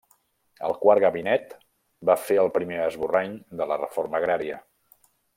[0.69, 1.51] El Quart Gabinet
[2.11, 4.57] va fer el primer esborrany de la reforma agrària.